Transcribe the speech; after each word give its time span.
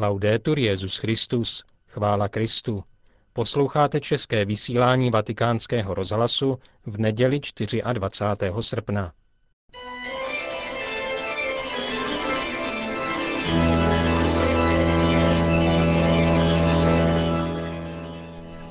Laudetur 0.00 0.58
Jezus 0.58 0.96
Christus, 0.96 1.64
chvála 1.86 2.28
Kristu. 2.28 2.84
Posloucháte 3.32 4.00
české 4.00 4.44
vysílání 4.44 5.10
Vatikánského 5.10 5.94
rozhlasu 5.94 6.58
v 6.86 6.98
neděli 6.98 7.40
24. 7.92 8.52
srpna. 8.60 9.12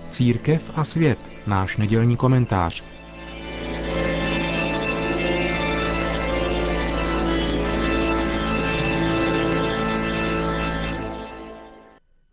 Církev 0.09 0.71
a 0.75 0.84
svět, 0.84 1.20
náš 1.48 1.77
nedělní 1.77 2.18
komentář. 2.18 2.84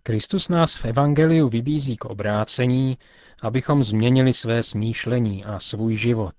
Kristus 0.06 0.48
nás 0.48 0.74
v 0.74 0.84
Evangeliu 0.84 1.48
vybízí 1.48 1.96
k 1.96 2.04
obrácení, 2.04 2.98
abychom 3.42 3.82
změnili 3.82 4.32
své 4.32 4.62
smýšlení 4.62 5.44
a 5.44 5.58
svůj 5.58 5.96
život. 5.96 6.34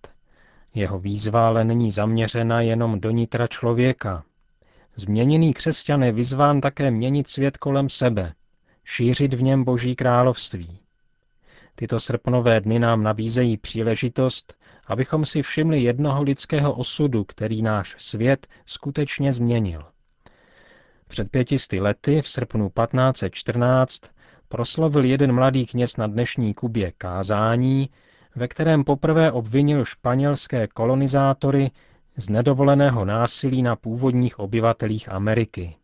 Jeho 0.73 0.99
výzva 0.99 1.47
ale 1.47 1.63
není 1.63 1.91
zaměřena 1.91 2.61
jenom 2.61 2.99
do 2.99 3.11
nitra 3.11 3.47
člověka. 3.47 4.23
Změněný 4.95 5.53
křesťan 5.53 6.03
je 6.03 6.11
vyzván 6.11 6.61
také 6.61 6.91
měnit 6.91 7.27
svět 7.27 7.57
kolem 7.57 7.89
sebe, 7.89 8.33
šířit 8.83 9.33
v 9.33 9.41
něm 9.41 9.63
Boží 9.63 9.95
království. 9.95 10.79
Tyto 11.75 11.99
srpnové 11.99 12.61
dny 12.61 12.79
nám 12.79 13.03
nabízejí 13.03 13.57
příležitost, 13.57 14.53
abychom 14.85 15.25
si 15.25 15.41
všimli 15.41 15.81
jednoho 15.81 16.23
lidského 16.23 16.73
osudu, 16.73 17.23
který 17.23 17.61
náš 17.61 17.95
svět 17.97 18.47
skutečně 18.65 19.33
změnil. 19.33 19.85
Před 21.07 21.31
pětisty 21.31 21.79
lety, 21.79 22.21
v 22.21 22.29
srpnu 22.29 22.69
1514, 22.69 24.01
proslovil 24.47 25.05
jeden 25.05 25.31
mladý 25.31 25.65
kněz 25.65 25.97
na 25.97 26.07
dnešní 26.07 26.53
Kubě 26.53 26.91
kázání, 26.97 27.89
ve 28.35 28.47
kterém 28.47 28.83
poprvé 28.83 29.31
obvinil 29.31 29.85
španělské 29.85 30.67
kolonizátory 30.67 31.71
z 32.17 32.29
nedovoleného 32.29 33.05
násilí 33.05 33.63
na 33.63 33.75
původních 33.75 34.39
obyvatelích 34.39 35.11
Ameriky. 35.11 35.75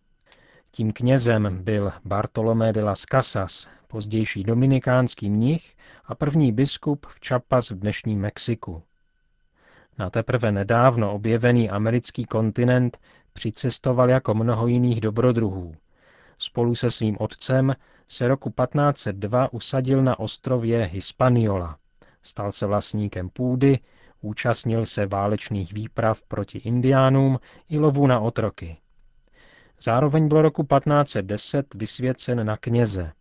Tím 0.72 0.94
knězem 0.94 1.64
byl 1.64 1.92
Bartolomé 2.06 2.74
de 2.74 2.84
las 2.84 3.02
Casas, 3.12 3.70
pozdější 3.88 4.44
dominikánský 4.44 5.30
mnich 5.30 5.76
a 6.06 6.16
první 6.16 6.52
biskup 6.52 7.06
v 7.06 7.20
Chiapas 7.28 7.70
v 7.70 7.80
dnešním 7.80 8.20
Mexiku. 8.20 8.84
Na 9.98 10.10
teprve 10.10 10.52
nedávno 10.52 11.14
objevený 11.14 11.70
americký 11.70 12.26
kontinent 12.26 12.98
přicestoval 13.34 14.10
jako 14.10 14.34
mnoho 14.34 14.68
jiných 14.68 15.02
dobrodruhů. 15.02 15.76
Spolu 16.38 16.76
se 16.76 16.90
svým 16.90 17.18
otcem 17.20 17.76
se 18.08 18.28
roku 18.28 18.50
1502 18.50 19.54
usadil 19.54 20.04
na 20.04 20.20
ostrově 20.20 20.86
Hispaniola. 20.86 21.78
Stal 22.22 22.52
se 22.52 22.66
vlastníkem 22.66 23.30
půdy, 23.30 23.80
účastnil 24.22 24.86
se 24.86 25.06
válečných 25.06 25.74
výprav 25.74 26.22
proti 26.22 26.58
indiánům 26.58 27.40
i 27.70 27.80
lovu 27.80 28.08
na 28.08 28.20
otroky. 28.20 28.78
Zároveň 29.82 30.28
byl 30.28 30.42
roku 30.42 30.64
1510 30.64 31.74
vysvěcen 31.74 32.46
na 32.46 32.58
kněze 32.58 33.12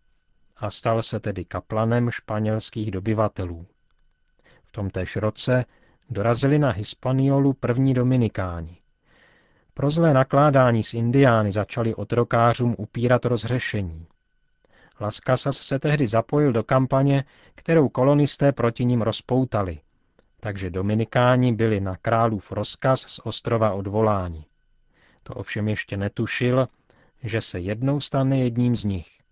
a 0.57 0.69
stal 0.69 1.01
se 1.01 1.19
tedy 1.19 1.45
kaplanem 1.45 2.11
španělských 2.11 2.91
dobyvatelů. 2.91 3.65
V 4.63 4.71
tomtéž 4.71 5.15
roce 5.15 5.65
dorazili 6.09 6.59
na 6.59 6.71
Hispaniolu 6.71 7.53
první 7.53 7.93
dominikáni. 7.93 8.77
Pro 9.73 9.89
zlé 9.89 10.13
nakládání 10.13 10.83
s 10.83 10.93
indiány 10.93 11.51
začali 11.51 11.95
otrokářům 11.95 12.75
upírat 12.77 13.25
rozřešení. 13.25 14.07
Las 14.99 15.15
Casas 15.15 15.57
se 15.57 15.79
tehdy 15.79 16.07
zapojil 16.07 16.51
do 16.51 16.63
kampaně, 16.63 17.23
kterou 17.55 17.89
kolonisté 17.89 18.51
proti 18.51 18.85
ním 18.85 19.01
rozpoutali, 19.01 19.79
takže 20.39 20.69
dominikáni 20.69 21.53
byli 21.53 21.79
na 21.81 21.97
králův 21.97 22.51
rozkaz 22.51 23.01
z 23.01 23.19
ostrova 23.23 23.73
odvoláni. 23.73 24.45
To 25.23 25.33
ovšem 25.33 25.67
ještě 25.67 25.97
netušil, 25.97 26.67
že 27.23 27.41
se 27.41 27.59
jednou 27.59 27.99
stane 27.99 28.37
jedním 28.37 28.75
z 28.75 28.83
nich. 28.83 29.23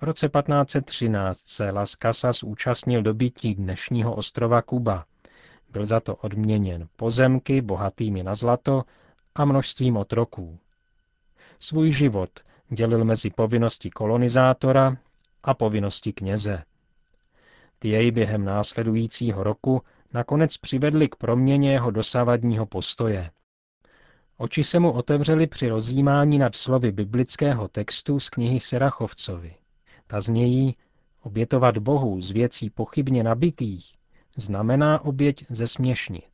V 0.00 0.02
roce 0.02 0.28
1513 0.28 1.40
se 1.44 1.70
Las 1.70 1.90
Casas 1.90 2.42
účastnil 2.42 3.02
dobytí 3.02 3.54
dnešního 3.54 4.14
ostrova 4.14 4.62
Kuba. 4.62 5.04
Byl 5.72 5.86
za 5.86 6.00
to 6.00 6.16
odměněn 6.16 6.88
pozemky 6.96 7.60
bohatými 7.60 8.22
na 8.22 8.34
zlato 8.34 8.82
a 9.34 9.44
množstvím 9.44 9.96
otroků. 9.96 10.58
Svůj 11.58 11.92
život 11.92 12.30
dělil 12.68 13.04
mezi 13.04 13.30
povinnosti 13.30 13.90
kolonizátora 13.90 14.96
a 15.42 15.54
povinnosti 15.54 16.12
kněze. 16.12 16.64
Ty 17.78 17.88
jej 17.88 18.10
během 18.10 18.44
následujícího 18.44 19.44
roku 19.44 19.82
nakonec 20.14 20.56
přivedly 20.56 21.08
k 21.08 21.16
proměně 21.16 21.72
jeho 21.72 21.90
dosavadního 21.90 22.66
postoje. 22.66 23.30
Oči 24.36 24.64
se 24.64 24.78
mu 24.78 24.92
otevřely 24.92 25.46
při 25.46 25.68
rozjímání 25.68 26.38
nad 26.38 26.54
slovy 26.54 26.92
biblického 26.92 27.68
textu 27.68 28.20
z 28.20 28.28
knihy 28.28 28.60
Serachovcovi. 28.60 29.54
Ta 30.06 30.20
znějí, 30.20 30.76
obětovat 31.22 31.78
Bohu 31.78 32.20
z 32.20 32.30
věcí 32.30 32.70
pochybně 32.70 33.22
nabitých 33.22 33.99
znamená 34.36 35.04
oběť 35.04 35.46
zesměšnit. 35.50 36.24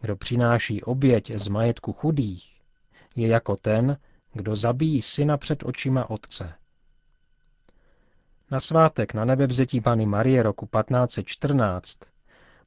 Kdo 0.00 0.16
přináší 0.16 0.82
oběť 0.82 1.32
z 1.34 1.48
majetku 1.48 1.92
chudých, 1.92 2.60
je 3.16 3.28
jako 3.28 3.56
ten, 3.56 3.96
kdo 4.32 4.56
zabíjí 4.56 5.02
syna 5.02 5.36
před 5.36 5.62
očima 5.62 6.10
otce. 6.10 6.54
Na 8.50 8.60
svátek 8.60 9.14
na 9.14 9.24
nebevzetí 9.24 9.80
Pany 9.80 10.06
Marie 10.06 10.42
roku 10.42 10.66
1514 10.66 11.98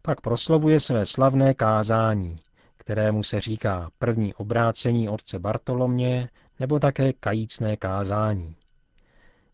pak 0.01 0.22
proslovuje 0.22 0.79
své 0.79 1.06
slavné 1.06 1.53
kázání, 1.53 2.40
kterému 2.78 3.24
se 3.24 3.41
říká 3.41 3.90
první 4.00 4.34
obrácení 4.34 5.09
otce 5.09 5.40
Bartolomě 5.40 6.29
nebo 6.59 6.79
také 6.79 7.13
kajícné 7.13 7.78
kázání. 7.78 8.56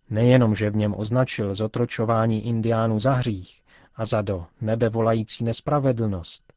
Nejenom, 0.10 0.56
že 0.56 0.70
v 0.70 0.76
něm 0.76 0.96
označil 0.98 1.56
zotročování 1.56 2.48
indiánů 2.48 3.00
za 3.00 3.14
hřích 3.14 3.61
a 3.96 4.06
za 4.06 4.22
do 4.22 4.46
nebe 4.62 4.90
volající 4.90 5.44
nespravedlnost, 5.44 6.54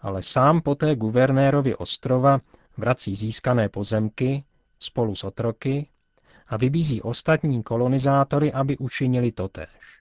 ale 0.00 0.22
sám 0.22 0.60
poté 0.60 0.96
guvernérovi 0.96 1.76
ostrova 1.76 2.40
vrací 2.76 3.16
získané 3.16 3.68
pozemky 3.68 4.44
spolu 4.78 5.14
s 5.14 5.24
otroky 5.24 5.88
a 6.46 6.56
vybízí 6.56 7.02
ostatní 7.02 7.62
kolonizátory, 7.62 8.52
aby 8.52 8.76
učinili 8.78 9.32
totéž. 9.32 10.00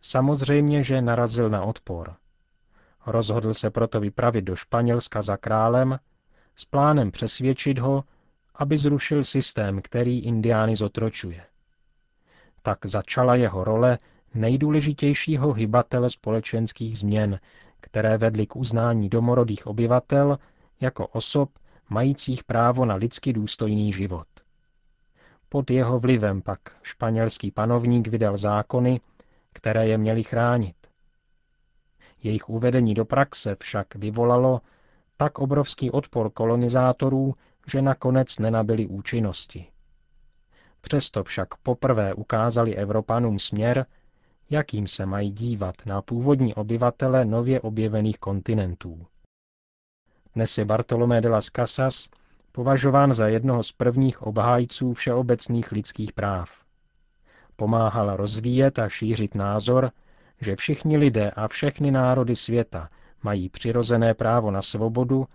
Samozřejmě, 0.00 0.82
že 0.82 1.02
narazil 1.02 1.50
na 1.50 1.62
odpor. 1.62 2.14
Rozhodl 3.06 3.54
se 3.54 3.70
proto 3.70 4.00
vypravit 4.00 4.44
do 4.44 4.56
Španělska 4.56 5.22
za 5.22 5.36
králem 5.36 5.98
s 6.56 6.64
plánem 6.64 7.10
přesvědčit 7.10 7.78
ho, 7.78 8.04
aby 8.54 8.78
zrušil 8.78 9.24
systém, 9.24 9.82
který 9.82 10.20
indiány 10.20 10.76
zotročuje. 10.76 11.44
Tak 12.62 12.86
začala 12.86 13.34
jeho 13.34 13.64
role 13.64 13.98
nejdůležitějšího 14.34 15.52
hybatele 15.52 16.10
společenských 16.10 16.98
změn, 16.98 17.40
které 17.80 18.18
vedly 18.18 18.46
k 18.46 18.56
uznání 18.56 19.08
domorodých 19.08 19.66
obyvatel 19.66 20.38
jako 20.80 21.06
osob 21.06 21.50
majících 21.88 22.44
právo 22.44 22.84
na 22.84 22.94
lidsky 22.94 23.32
důstojný 23.32 23.92
život. 23.92 24.26
Pod 25.48 25.70
jeho 25.70 25.98
vlivem 26.00 26.42
pak 26.42 26.60
španělský 26.82 27.50
panovník 27.50 28.08
vydal 28.08 28.36
zákony, 28.36 29.00
které 29.52 29.86
je 29.86 29.98
měly 29.98 30.22
chránit. 30.22 30.76
Jejich 32.22 32.48
uvedení 32.48 32.94
do 32.94 33.04
praxe 33.04 33.56
však 33.60 33.94
vyvolalo 33.94 34.60
tak 35.16 35.38
obrovský 35.38 35.90
odpor 35.90 36.30
kolonizátorů, 36.30 37.34
že 37.66 37.82
nakonec 37.82 38.38
nenabili 38.38 38.86
účinnosti. 38.86 39.66
Přesto 40.80 41.24
však 41.24 41.54
poprvé 41.54 42.14
ukázali 42.14 42.76
Evropanům 42.76 43.38
směr, 43.38 43.86
jakým 44.50 44.88
se 44.88 45.06
mají 45.06 45.32
dívat 45.32 45.74
na 45.86 46.02
původní 46.02 46.54
obyvatele 46.54 47.24
nově 47.24 47.60
objevených 47.60 48.18
kontinentů. 48.18 49.06
Dnes 50.34 50.58
je 50.58 50.64
Bartolomé 50.64 51.20
de 51.20 51.28
las 51.28 51.46
Casas 51.56 52.08
považován 52.52 53.14
za 53.14 53.28
jednoho 53.28 53.62
z 53.62 53.72
prvních 53.72 54.22
obhájců 54.22 54.94
všeobecných 54.94 55.72
lidských 55.72 56.12
práv. 56.12 56.50
Pomáhal 57.56 58.16
rozvíjet 58.16 58.78
a 58.78 58.88
šířit 58.88 59.34
názor, 59.34 59.90
že 60.40 60.56
všichni 60.56 60.96
lidé 60.96 61.30
a 61.30 61.48
všechny 61.48 61.90
národy 61.90 62.36
světa 62.36 62.88
mají 63.22 63.48
přirozené 63.48 64.14
právo 64.14 64.50
na 64.50 64.62
svobodu 64.62 65.26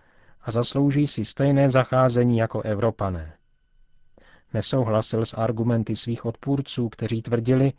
a 0.42 0.52
zaslouží 0.52 1.08
si 1.08 1.26
stejné 1.26 1.70
zacházení 1.70 2.38
jako 2.38 2.62
Evropané. 2.62 3.34
Nesouhlasil 4.54 5.26
s 5.26 5.34
argumenty 5.34 5.96
svých 5.96 6.26
odpůrců, 6.26 6.90
kteří 6.90 7.22
tvrdili, 7.22 7.74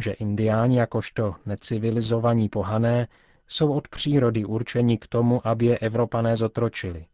že 0.00 0.12
indiáni 0.12 0.76
jakožto 0.78 1.34
necivilizovaní 1.46 2.48
pohané 2.48 3.08
jsou 3.48 3.72
od 3.72 3.88
přírody 3.88 4.44
určeni 4.44 4.98
k 4.98 5.06
tomu, 5.06 5.46
aby 5.46 5.66
je 5.66 5.78
Evropané 5.78 6.36
zotročili. 6.36 7.06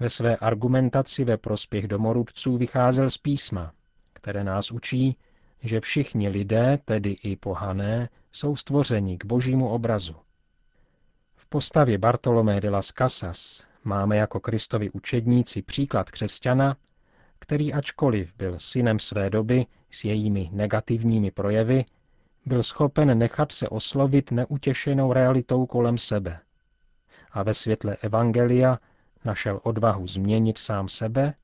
Ve 0.00 0.10
své 0.10 0.36
argumentaci 0.36 1.24
ve 1.24 1.36
prospěch 1.36 1.88
domorudců 1.88 2.56
vycházel 2.56 3.10
z 3.10 3.18
písma, 3.18 3.72
které 4.12 4.44
nás 4.44 4.72
učí, 4.72 5.16
že 5.62 5.80
všichni 5.80 6.28
lidé, 6.28 6.78
tedy 6.84 7.10
i 7.10 7.36
pohané, 7.36 8.08
jsou 8.32 8.56
stvořeni 8.56 9.18
k 9.18 9.24
božímu 9.24 9.68
obrazu. 9.68 10.14
V 11.36 11.46
postavě 11.46 11.98
Bartolomé 11.98 12.60
de 12.60 12.70
las 12.70 12.86
Casas 12.86 13.66
máme 13.84 14.16
jako 14.16 14.40
Kristovi 14.40 14.90
učedníci 14.90 15.62
příklad 15.62 16.10
křesťana, 16.10 16.76
který 17.44 17.72
ačkoliv 17.72 18.32
byl 18.36 18.58
synem 18.58 18.98
své 18.98 19.30
doby 19.30 19.66
s 19.90 20.04
jejími 20.04 20.50
negativními 20.52 21.30
projevy, 21.30 21.84
byl 22.46 22.62
schopen 22.62 23.18
nechat 23.18 23.52
se 23.52 23.68
oslovit 23.68 24.30
neutěšenou 24.30 25.12
realitou 25.12 25.66
kolem 25.66 25.98
sebe. 25.98 26.38
A 27.32 27.42
ve 27.42 27.54
světle 27.54 27.96
Evangelia 27.96 28.78
našel 29.24 29.60
odvahu 29.62 30.06
změnit 30.06 30.58
sám 30.58 30.88
sebe 30.88 31.34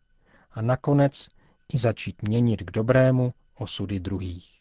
a 0.53 0.63
nakonec 0.63 1.29
i 1.73 1.79
začít 1.79 2.23
měnit 2.23 2.63
k 2.63 2.71
dobrému 2.71 3.31
osudy 3.59 4.01
druhých. 4.01 4.61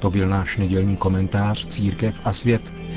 To 0.00 0.10
byl 0.10 0.28
náš 0.28 0.56
nedělní 0.56 0.96
komentář 0.96 1.66
Církev 1.66 2.20
a 2.24 2.32
svět 2.32 2.87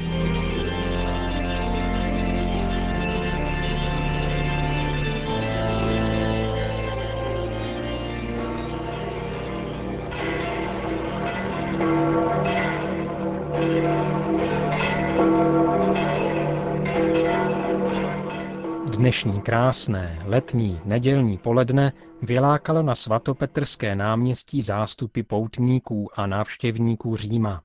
Dnešní 19.01 19.41
krásné 19.41 20.21
letní 20.25 20.81
nedělní 20.85 21.37
poledne 21.37 21.93
vylákalo 22.21 22.83
na 22.83 22.95
svatopetrské 22.95 23.95
náměstí 23.95 24.61
zástupy 24.61 25.21
poutníků 25.21 26.19
a 26.19 26.27
návštěvníků 26.27 27.17
Říma. 27.17 27.61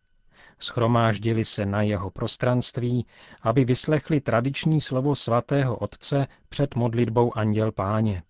Schromáždili 0.58 1.44
se 1.44 1.66
na 1.66 1.82
jeho 1.82 2.10
prostranství, 2.10 3.06
aby 3.42 3.64
vyslechli 3.64 4.20
tradiční 4.20 4.80
slovo 4.80 5.14
svatého 5.14 5.76
otce 5.76 6.26
před 6.48 6.74
modlitbou 6.74 7.38
Anděl 7.38 7.72
Páně. 7.72 8.22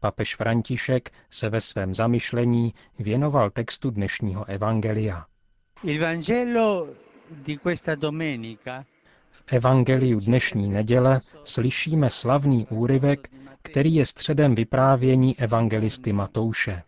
Papež 0.00 0.36
František 0.36 1.10
se 1.30 1.48
ve 1.48 1.60
svém 1.60 1.94
zamyšlení 1.94 2.74
věnoval 2.98 3.50
textu 3.50 3.90
dnešního 3.90 4.44
evangelia. 4.44 5.26
Il 5.84 6.00
Vangelo 6.02 6.88
di 7.30 7.58
questa 7.58 7.94
domenica 7.94 8.84
v 9.32 9.52
evangeliu 9.52 10.20
dnešní 10.20 10.68
neděle 10.70 11.20
slyšíme 11.44 12.10
slavný 12.10 12.66
úryvek, 12.70 13.28
který 13.62 13.94
je 13.94 14.06
středem 14.06 14.54
vyprávění 14.54 15.38
evangelisty 15.38 16.12
Matouše. 16.12 16.82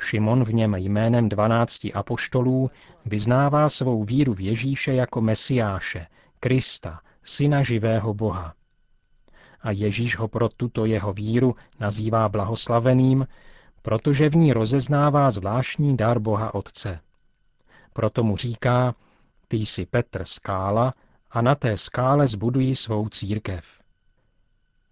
Šimon 0.00 0.44
v 0.44 0.54
něm 0.54 0.74
jménem 0.74 1.28
dvanácti 1.28 1.92
apoštolů 1.92 2.70
vyznává 3.06 3.68
svou 3.68 4.04
víru 4.04 4.34
v 4.34 4.40
Ježíše 4.40 4.94
jako 4.94 5.20
Mesiáše, 5.20 6.06
Krista, 6.40 7.00
syna 7.22 7.62
živého 7.62 8.14
Boha. 8.14 8.54
A 9.62 9.70
Ježíš 9.70 10.16
ho 10.16 10.28
pro 10.28 10.48
tuto 10.48 10.84
jeho 10.84 11.12
víru 11.12 11.56
nazývá 11.80 12.28
blahoslaveným, 12.28 13.26
protože 13.82 14.28
v 14.28 14.36
ní 14.36 14.52
rozeznává 14.52 15.30
zvláštní 15.30 15.96
dar 15.96 16.18
Boha 16.18 16.54
Otce. 16.54 17.00
Proto 17.92 18.22
mu 18.22 18.36
říká, 18.36 18.94
ty 19.48 19.56
jsi 19.56 19.86
Petr 19.86 20.24
skála, 20.24 20.92
a 21.34 21.42
na 21.42 21.54
té 21.54 21.76
skále 21.76 22.26
zbudují 22.26 22.76
svou 22.76 23.08
církev. 23.08 23.64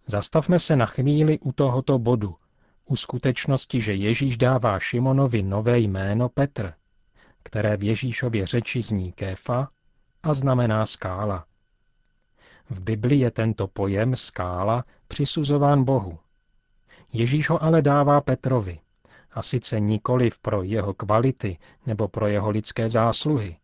Zastavme 0.06 0.58
se 0.58 0.76
na 0.76 0.86
chvíli 0.86 1.38
u 1.38 1.52
tohoto 1.52 1.98
bodu, 1.98 2.36
u 2.84 2.96
skutečnosti, 2.96 3.80
že 3.80 3.94
Ježíš 3.94 4.36
dává 4.36 4.78
Šimonovi 4.78 5.42
nové 5.42 5.78
jméno 5.78 6.28
Petr, 6.28 6.72
které 7.42 7.76
v 7.76 7.82
Ježíšově 7.82 8.46
řeči 8.46 8.82
zní 8.82 9.12
kéfa 9.12 9.68
a 10.22 10.34
znamená 10.34 10.86
skála. 10.86 11.44
V 12.70 12.80
Bibli 12.80 13.16
je 13.18 13.30
tento 13.30 13.68
pojem 13.68 14.16
skála 14.16 14.84
přisuzován 15.08 15.84
Bohu. 15.84 16.18
Ježíš 17.12 17.50
ho 17.50 17.62
ale 17.62 17.82
dává 17.82 18.20
Petrovi, 18.20 18.78
a 19.32 19.42
sice 19.42 19.80
nikoliv 19.80 20.38
pro 20.38 20.62
jeho 20.62 20.94
kvality 20.94 21.58
nebo 21.86 22.08
pro 22.08 22.26
jeho 22.26 22.50
lidské 22.50 22.90
zásluhy, 22.90 23.56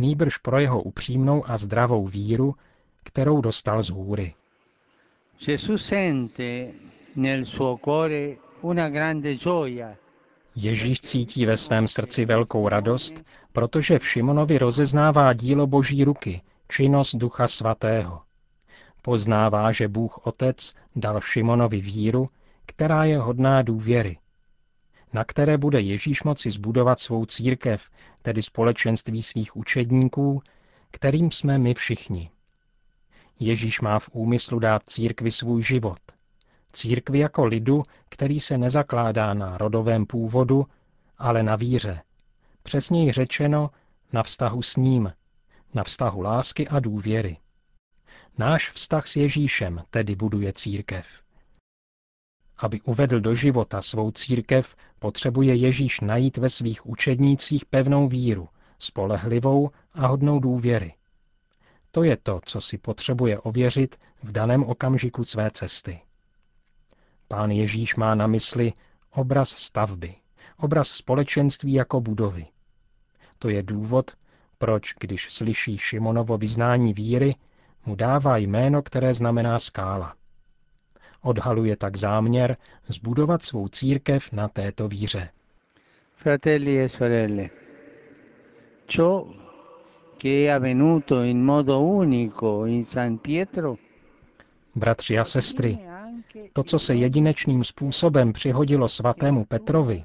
nýbrž 0.00 0.38
pro 0.38 0.58
jeho 0.58 0.82
upřímnou 0.82 1.50
a 1.50 1.56
zdravou 1.56 2.06
víru, 2.06 2.54
kterou 3.04 3.40
dostal 3.40 3.82
z 3.82 3.90
hůry. 3.90 4.34
Ježíš 10.54 11.00
cítí 11.00 11.46
ve 11.46 11.56
svém 11.56 11.88
srdci 11.88 12.24
velkou 12.24 12.68
radost, 12.68 13.24
protože 13.52 13.98
v 13.98 14.08
Šimonovi 14.08 14.58
rozeznává 14.58 15.32
dílo 15.32 15.66
Boží 15.66 16.04
ruky, 16.04 16.42
činnost 16.68 17.14
Ducha 17.14 17.48
Svatého. 17.48 18.20
Poznává, 19.02 19.72
že 19.72 19.88
Bůh 19.88 20.26
Otec 20.26 20.74
dal 20.96 21.20
Šimonovi 21.20 21.80
víru, 21.80 22.28
která 22.66 23.04
je 23.04 23.18
hodná 23.18 23.62
důvěry– 23.62 24.18
na 25.12 25.24
které 25.24 25.58
bude 25.58 25.80
Ježíš 25.80 26.22
moci 26.22 26.50
zbudovat 26.50 27.00
svou 27.00 27.26
církev, 27.26 27.90
tedy 28.22 28.42
společenství 28.42 29.22
svých 29.22 29.56
učedníků, 29.56 30.42
kterým 30.90 31.30
jsme 31.30 31.58
my 31.58 31.74
všichni. 31.74 32.30
Ježíš 33.40 33.80
má 33.80 33.98
v 33.98 34.08
úmyslu 34.12 34.58
dát 34.58 34.82
církvi 34.88 35.30
svůj 35.30 35.62
život. 35.62 35.98
Církvi 36.72 37.18
jako 37.18 37.44
lidu, 37.44 37.82
který 38.08 38.40
se 38.40 38.58
nezakládá 38.58 39.34
na 39.34 39.58
rodovém 39.58 40.06
původu, 40.06 40.66
ale 41.18 41.42
na 41.42 41.56
víře. 41.56 42.02
Přesněji 42.62 43.12
řečeno, 43.12 43.70
na 44.12 44.22
vztahu 44.22 44.62
s 44.62 44.76
ním, 44.76 45.12
na 45.74 45.84
vztahu 45.84 46.20
lásky 46.20 46.68
a 46.68 46.80
důvěry. 46.80 47.36
Náš 48.38 48.70
vztah 48.70 49.06
s 49.06 49.16
Ježíšem 49.16 49.84
tedy 49.90 50.14
buduje 50.16 50.52
církev. 50.52 51.06
Aby 52.62 52.80
uvedl 52.80 53.20
do 53.20 53.34
života 53.34 53.82
svou 53.82 54.10
církev, 54.10 54.76
potřebuje 54.98 55.54
Ježíš 55.54 56.00
najít 56.00 56.36
ve 56.36 56.48
svých 56.48 56.86
učednících 56.86 57.64
pevnou 57.64 58.08
víru, 58.08 58.48
spolehlivou 58.78 59.70
a 59.92 60.06
hodnou 60.06 60.40
důvěry. 60.40 60.94
To 61.90 62.02
je 62.02 62.16
to, 62.16 62.40
co 62.44 62.60
si 62.60 62.78
potřebuje 62.78 63.38
ověřit 63.38 63.96
v 64.22 64.32
daném 64.32 64.64
okamžiku 64.64 65.24
své 65.24 65.50
cesty. 65.50 66.00
Pán 67.28 67.50
Ježíš 67.50 67.96
má 67.96 68.14
na 68.14 68.26
mysli 68.26 68.72
obraz 69.10 69.48
stavby, 69.48 70.14
obraz 70.56 70.88
společenství 70.88 71.72
jako 71.72 72.00
budovy. 72.00 72.46
To 73.38 73.48
je 73.48 73.62
důvod, 73.62 74.10
proč, 74.58 74.94
když 75.00 75.32
slyší 75.32 75.78
Šimonovo 75.78 76.38
vyznání 76.38 76.94
víry, 76.94 77.34
mu 77.86 77.94
dává 77.94 78.36
jméno, 78.36 78.82
které 78.82 79.14
znamená 79.14 79.58
skála. 79.58 80.14
Odhaluje 81.22 81.76
tak 81.76 81.96
záměr 81.96 82.56
zbudovat 82.88 83.42
svou 83.42 83.68
církev 83.68 84.32
na 84.32 84.48
této 84.48 84.88
víře. 84.88 85.28
Fratelli 86.14 86.80
e 86.80 86.88
sorelle, 86.88 87.50
ciò 88.86 89.24
che 90.18 90.28
è 90.28 90.48
avvenuto 90.48 91.22
in 91.22 91.44
modo 91.44 91.80
unico 91.80 92.66
in 92.66 92.84
San 92.84 93.18
Pietro 93.18 93.76
Bratři 94.74 95.18
a 95.18 95.24
sestry, 95.24 95.78
to, 96.52 96.62
co 96.62 96.78
se 96.78 96.94
jedinečným 96.94 97.64
způsobem 97.64 98.32
přihodilo 98.32 98.88
svatému 98.88 99.44
Petrovi, 99.44 100.04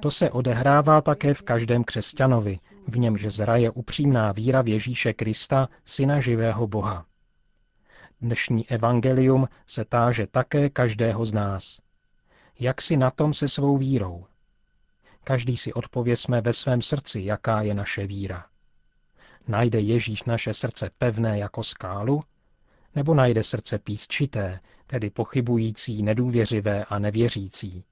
to 0.00 0.10
se 0.10 0.30
odehrává 0.30 1.00
také 1.00 1.34
v 1.34 1.42
každém 1.42 1.84
křesťanovi, 1.84 2.58
v 2.88 2.98
němž 2.98 3.22
zraje 3.22 3.70
upřímná 3.70 4.32
víra 4.32 4.62
v 4.62 4.68
Ježíše 4.68 5.12
Krista, 5.12 5.68
syna 5.84 6.20
živého 6.20 6.66
Boha. 6.66 7.04
Dnešní 8.20 8.70
evangelium 8.70 9.48
se 9.66 9.84
táže 9.84 10.26
také 10.26 10.70
každého 10.70 11.24
z 11.24 11.32
nás. 11.32 11.80
Jak 12.58 12.82
si 12.82 12.96
na 12.96 13.10
tom 13.10 13.34
se 13.34 13.48
svou 13.48 13.78
vírou? 13.78 14.26
Každý 15.24 15.56
si 15.56 15.72
odpověsme 15.72 16.40
ve 16.40 16.52
svém 16.52 16.82
srdci, 16.82 17.20
jaká 17.24 17.62
je 17.62 17.74
naše 17.74 18.06
víra. 18.06 18.46
Najde 19.48 19.80
Ježíš 19.80 20.24
naše 20.24 20.54
srdce 20.54 20.90
pevné 20.98 21.38
jako 21.38 21.62
skálu? 21.62 22.22
Nebo 22.94 23.14
najde 23.14 23.42
srdce 23.42 23.78
písčité, 23.78 24.60
tedy 24.86 25.10
pochybující, 25.10 26.02
nedůvěřivé 26.02 26.84
a 26.84 26.98
nevěřící? 26.98 27.84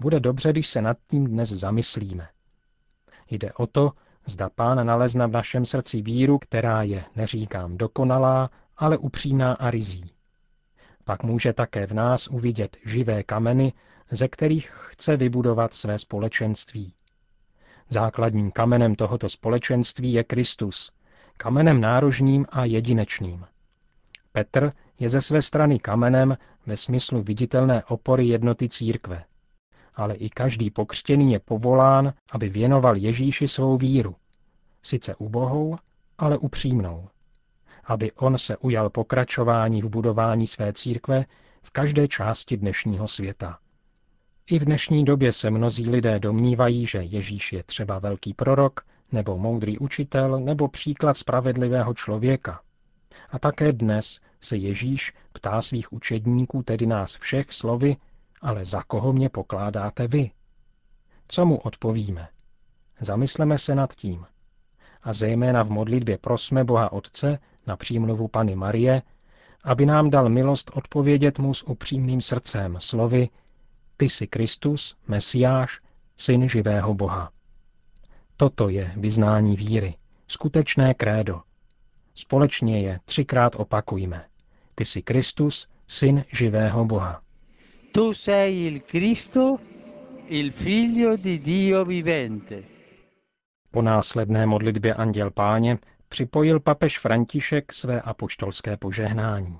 Bude 0.00 0.20
dobře, 0.20 0.52
když 0.52 0.68
se 0.68 0.82
nad 0.82 0.96
tím 1.06 1.26
dnes 1.26 1.48
zamyslíme. 1.48 2.28
Jde 3.30 3.52
o 3.52 3.66
to, 3.66 3.92
zda 4.26 4.48
pán 4.48 4.86
nalezne 4.86 5.26
v 5.26 5.30
našem 5.30 5.66
srdci 5.66 6.02
víru, 6.02 6.38
která 6.38 6.82
je, 6.82 7.04
neříkám 7.16 7.76
dokonalá, 7.76 8.48
ale 8.76 8.98
upřímná 8.98 9.52
a 9.52 9.70
rizí. 9.70 10.04
Pak 11.04 11.22
může 11.22 11.52
také 11.52 11.86
v 11.86 11.92
nás 11.94 12.28
uvidět 12.28 12.76
živé 12.84 13.22
kameny, 13.22 13.72
ze 14.10 14.28
kterých 14.28 14.70
chce 14.74 15.16
vybudovat 15.16 15.74
své 15.74 15.98
společenství. 15.98 16.94
Základním 17.88 18.50
kamenem 18.50 18.94
tohoto 18.94 19.28
společenství 19.28 20.12
je 20.12 20.24
Kristus, 20.24 20.92
kamenem 21.36 21.80
nárožním 21.80 22.46
a 22.50 22.64
jedinečným. 22.64 23.44
Petr 24.32 24.72
je 24.98 25.08
ze 25.08 25.20
své 25.20 25.42
strany 25.42 25.78
kamenem 25.78 26.36
ve 26.66 26.76
smyslu 26.76 27.22
viditelné 27.22 27.84
opory 27.84 28.26
jednoty 28.26 28.68
církve. 28.68 29.24
Ale 29.94 30.14
i 30.14 30.30
každý 30.30 30.70
pokřtěný 30.70 31.32
je 31.32 31.38
povolán, 31.38 32.12
aby 32.32 32.48
věnoval 32.48 32.96
Ježíši 32.96 33.48
svou 33.48 33.76
víru. 33.76 34.16
Sice 34.82 35.14
ubohou, 35.14 35.76
ale 36.18 36.38
upřímnou. 36.38 37.08
Aby 37.84 38.12
on 38.12 38.38
se 38.38 38.56
ujal 38.56 38.90
pokračování 38.90 39.82
v 39.82 39.88
budování 39.88 40.46
své 40.46 40.72
církve 40.72 41.24
v 41.62 41.70
každé 41.70 42.08
části 42.08 42.56
dnešního 42.56 43.08
světa. 43.08 43.58
I 44.46 44.58
v 44.58 44.64
dnešní 44.64 45.04
době 45.04 45.32
se 45.32 45.50
mnozí 45.50 45.90
lidé 45.90 46.18
domnívají, 46.18 46.86
že 46.86 46.98
Ježíš 46.98 47.52
je 47.52 47.62
třeba 47.62 47.98
velký 47.98 48.34
prorok, 48.34 48.80
nebo 49.12 49.38
moudrý 49.38 49.78
učitel, 49.78 50.40
nebo 50.40 50.68
příklad 50.68 51.16
spravedlivého 51.16 51.94
člověka. 51.94 52.60
A 53.30 53.38
také 53.38 53.72
dnes 53.72 54.20
se 54.40 54.56
Ježíš 54.56 55.12
ptá 55.32 55.62
svých 55.62 55.92
učedníků, 55.92 56.62
tedy 56.62 56.86
nás 56.86 57.16
všech 57.16 57.52
slovy, 57.52 57.96
ale 58.40 58.66
za 58.66 58.82
koho 58.82 59.12
mě 59.12 59.28
pokládáte 59.28 60.08
vy? 60.08 60.30
Co 61.28 61.46
mu 61.46 61.56
odpovíme? 61.56 62.28
Zamysleme 63.00 63.58
se 63.58 63.74
nad 63.74 63.94
tím. 63.94 64.26
A 65.02 65.12
zejména 65.12 65.62
v 65.62 65.70
modlitbě 65.70 66.18
prosme 66.18 66.64
Boha 66.64 66.92
Otce 66.92 67.38
na 67.66 67.76
přímluvu 67.76 68.28
Pany 68.28 68.54
Marie, 68.54 69.02
aby 69.64 69.86
nám 69.86 70.10
dal 70.10 70.28
milost 70.28 70.70
odpovědět 70.74 71.38
mu 71.38 71.54
s 71.54 71.62
upřímným 71.62 72.20
srdcem 72.20 72.76
slovy 72.80 73.28
Ty 73.96 74.08
jsi 74.08 74.26
Kristus, 74.26 74.96
Mesiáš, 75.08 75.80
Syn 76.16 76.48
živého 76.48 76.94
Boha. 76.94 77.30
Toto 78.36 78.68
je 78.68 78.92
vyznání 78.96 79.56
víry, 79.56 79.94
skutečné 80.28 80.94
krédo. 80.94 81.40
Společně 82.14 82.80
je 82.80 83.00
třikrát 83.04 83.56
opakujme. 83.56 84.24
Ty 84.74 84.84
jsi 84.84 85.02
Kristus, 85.02 85.68
syn 85.86 86.24
živého 86.32 86.84
Boha. 86.84 87.22
Tu 87.92 88.14
sei 88.14 88.66
il 88.66 88.80
Cristo, 88.80 89.56
il 90.26 90.50
figlio 90.50 91.16
di 91.16 91.38
Dio 91.38 91.84
vivente. 91.84 92.62
Po 93.70 93.82
následné 93.82 94.46
modlitbě 94.46 94.94
Anděl 94.94 95.30
Páně 95.30 95.78
připojil 96.12 96.60
papež 96.60 96.98
František 96.98 97.72
své 97.72 98.00
apoštolské 98.00 98.76
požehnání. 98.76 99.58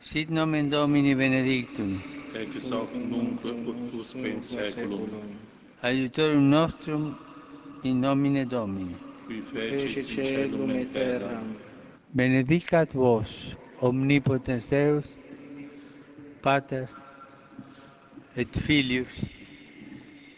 Sit 0.00 0.30
nomen 0.30 0.70
Domini 0.70 1.14
benedictum, 1.14 2.02
ex 2.34 2.70
hoc 2.70 2.88
nunc 2.94 3.40
in 4.14 4.42
saeculum, 4.42 5.08
aiutorium 5.82 6.50
nostrum 6.50 7.16
in 7.82 8.00
nomine 8.00 8.44
Domini. 8.44 8.96
qui 9.26 9.40
feci 9.40 10.04
celum 10.04 10.70
et 10.70 10.92
terram, 10.92 11.56
Benedicat 12.14 12.92
vos, 12.94 13.56
omnipotens 13.80 14.68
Deus, 14.68 15.04
Pater, 16.42 16.86
et 18.36 18.58
Filius, 18.60 19.14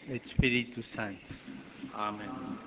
et 0.09 0.23
Spiritus 0.25 0.85
Sanctus. 0.85 1.37
Amen. 1.93 2.66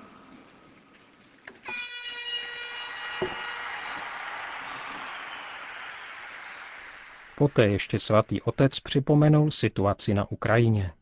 Poté 7.40 7.66
ještě 7.68 7.98
svatý 7.98 8.42
otec 8.42 8.80
připomenul 8.80 9.50
situaci 9.50 10.14
na 10.14 10.30
Ukrajině. 10.30 10.92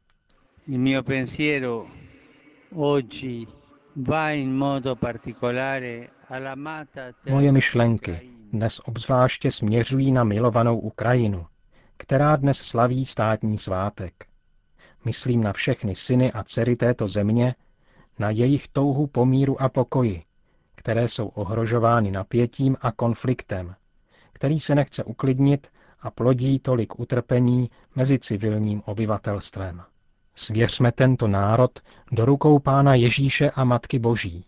Il 0.67 0.79
mio 0.79 1.03
pensiero 1.03 1.87
oggi 2.75 3.47
va 3.97 4.31
in 4.31 4.57
modo 4.57 4.97
particolare 4.97 6.09
all'amata 6.29 7.13
terra 7.25 7.35
Moje 7.35 7.53
myšlenky 7.53 8.21
dnes 8.53 8.81
obzvláště 8.85 9.51
směřují 9.51 10.13
na 10.13 10.25
milovanou 10.25 10.79
Ukrajinu, 10.79 11.47
která 11.97 12.37
dnes 12.37 12.59
slaví 12.59 13.05
státní 13.07 13.59
svátek. 13.59 14.27
Myslím 15.05 15.43
na 15.43 15.53
všechny 15.53 15.95
syny 15.95 16.33
a 16.33 16.45
dcery 16.45 16.77
této 16.77 17.09
země, 17.09 17.55
na 18.19 18.31
jejich 18.31 18.69
touhu 18.69 19.07
po 19.07 19.27
míru 19.27 19.63
a 19.63 19.69
pokoji, 19.69 20.23
které 20.75 21.09
jsou 21.09 21.29
ohrožovány 21.29 22.11
napětím 22.11 22.77
a 22.81 22.93
konfliktem, 22.93 23.75
který 24.33 24.61
se 24.61 24.75
nechce 24.75 25.05
uklidnit 25.05 25.69
a 26.01 26.11
plodí 26.11 26.59
tolik 26.59 27.01
utrpení 27.01 27.69
mezi 27.95 28.19
civilním 28.19 28.83
obyvatelstvem. 28.87 29.83
Svěřme 30.35 30.93
tento 30.93 31.29
národ 31.29 31.81
do 32.13 32.25
rukou 32.25 32.59
Pána 32.59 32.95
Ježíše 32.95 33.51
a 33.51 33.65
Matky 33.65 33.99
Boží 33.99 34.45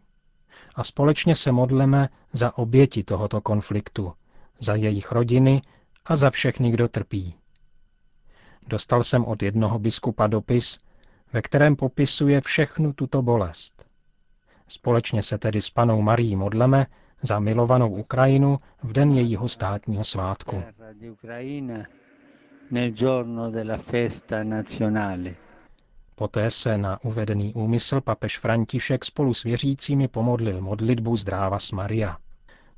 a 0.75 0.85
společně 0.85 1.35
se 1.35 1.53
modleme 1.53 2.09
za 2.33 2.59
oběti 2.59 3.05
tohoto 3.05 3.41
konfliktu, 3.41 4.13
za 4.59 4.75
jejich 4.75 5.13
rodiny 5.13 5.63
a 6.05 6.17
za 6.17 6.31
všechny, 6.31 6.71
kdo 6.71 6.89
trpí. 6.89 7.35
Dostal 8.67 9.03
jsem 9.03 9.25
od 9.25 9.43
jednoho 9.43 9.79
biskupa 9.79 10.27
dopis, 10.27 10.79
ve 11.33 11.43
kterém 11.43 11.77
popisuje 11.77 12.41
všechnu 12.41 12.93
tuto 12.93 13.23
bolest. 13.23 13.85
Společně 14.69 15.23
se 15.23 15.39
tedy 15.39 15.63
s 15.63 15.71
panou 15.71 16.03
Marí 16.03 16.37
modleme 16.37 16.87
za 17.23 17.39
milovanou 17.39 17.95
Ukrajinu 17.95 18.57
v 18.83 18.93
den 18.93 19.11
jejího 19.11 19.49
státního 19.49 20.05
svátku. 20.05 20.63
Poté 26.15 26.51
se 26.51 26.79
na 26.79 27.05
uvedený 27.05 27.55
úmysl 27.55 28.01
papež 28.01 28.39
František 28.39 29.05
spolu 29.05 29.35
s 29.35 29.43
věřícími 29.43 30.09
pomodlil 30.09 30.61
modlitbu 30.61 31.17
Zdrávas 31.17 31.73
Maria. 31.73 32.17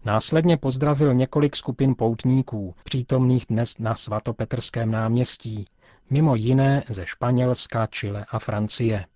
Následně 0.05 0.57
pozdravil 0.57 1.15
několik 1.15 1.57
skupin 1.57 1.95
poutníků, 1.99 2.75
přítomných 2.85 3.47
dnes 3.49 3.79
na 3.79 3.95
svatopetrském 3.95 4.91
náměstí, 4.91 5.65
mimo 6.11 6.35
jiné 6.35 6.85
ze 6.89 7.07
Španělska, 7.07 7.87
Chile 7.87 8.27
a 8.31 8.39
Francie. 8.39 9.07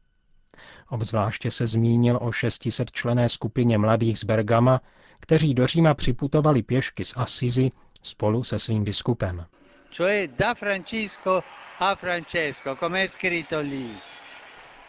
Obzvláště 0.88 1.50
se 1.50 1.66
zmínil 1.66 2.18
o 2.22 2.32
600 2.32 2.90
člené 2.90 3.28
skupině 3.28 3.78
mladých 3.78 4.18
z 4.18 4.24
Bergama, 4.24 4.80
kteří 5.20 5.54
do 5.54 5.66
Říma 5.66 5.94
připutovali 5.94 6.62
pěšky 6.62 7.04
z 7.04 7.12
Asizi 7.16 7.70
spolu 8.02 8.44
se 8.44 8.58
svým 8.58 8.84
biskupem. 8.84 9.46
Cioè 9.90 10.28
da 10.38 10.54
Francisco 10.54 11.42
a 11.78 11.94
Francesco, 11.94 12.76
come 12.76 13.04
è 13.04 13.08
scritto 13.08 13.60
lì. 13.60 13.90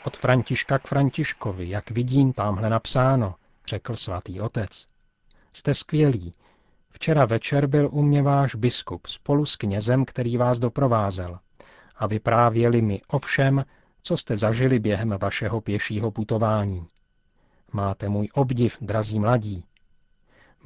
Od 0.03 0.17
Františka 0.17 0.79
k 0.79 0.87
Františkovi, 0.87 1.69
jak 1.69 1.91
vidím 1.91 2.33
tamhle 2.33 2.69
napsáno, 2.69 3.35
řekl 3.67 3.95
svatý 3.95 4.41
otec. 4.41 4.87
Jste 5.53 5.73
skvělí. 5.73 6.33
Včera 6.89 7.25
večer 7.25 7.67
byl 7.67 7.89
u 7.91 8.01
mě 8.01 8.23
váš 8.23 8.55
biskup 8.55 9.07
spolu 9.07 9.45
s 9.45 9.55
knězem, 9.55 10.05
který 10.05 10.37
vás 10.37 10.59
doprovázel. 10.59 11.39
A 11.95 12.07
vyprávěli 12.07 12.81
mi 12.81 13.01
o 13.07 13.19
všem, 13.19 13.65
co 14.01 14.17
jste 14.17 14.37
zažili 14.37 14.79
během 14.79 15.17
vašeho 15.21 15.61
pěšího 15.61 16.11
putování. 16.11 16.87
Máte 17.71 18.09
můj 18.09 18.29
obdiv, 18.33 18.77
drazí 18.81 19.19
mladí. 19.19 19.63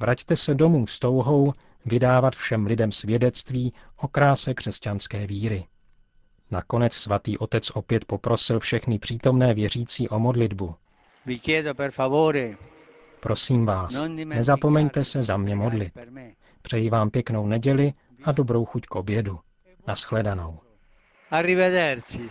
Vraťte 0.02 0.36
se 0.36 0.54
domů 0.54 0.86
s 0.86 0.98
touhou 0.98 1.52
vydávat 1.86 2.36
všem 2.36 2.66
lidem 2.66 2.92
svědectví 2.92 3.72
o 3.96 4.08
kráse 4.08 4.54
křesťanské 4.54 5.26
víry. 5.26 5.66
Nakonec 6.50 6.92
svatý 6.92 7.38
otec 7.38 7.70
opět 7.70 8.04
poprosil 8.04 8.60
všechny 8.60 8.98
přítomné 8.98 9.54
věřící 9.54 10.08
o 10.08 10.18
modlitbu. 10.18 10.74
Prosím 13.20 13.66
vás, 13.66 14.02
nezapomeňte 14.24 15.04
se 15.04 15.22
za 15.22 15.36
mě 15.36 15.56
modlit. 15.56 15.92
Přeji 16.62 16.90
vám 16.90 17.10
pěknou 17.10 17.46
neděli 17.46 17.92
a 18.24 18.32
dobrou 18.32 18.64
chuť 18.64 18.86
k 18.86 18.94
obědu. 18.94 19.40
Naschledanou. 19.86 20.60
Arrivederci. 21.30 22.30